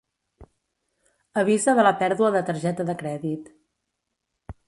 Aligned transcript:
Avisa 1.41 1.75
de 1.79 1.85
la 1.87 1.93
pèrdua 2.01 2.33
de 2.37 2.43
targeta 2.49 2.87
de 2.89 2.95
crèdit. 3.05 3.55